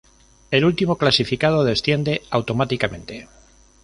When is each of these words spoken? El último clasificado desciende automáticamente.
El 0.49 0.65
último 0.65 0.95
clasificado 0.97 1.63
desciende 1.63 2.23
automáticamente. 2.31 3.27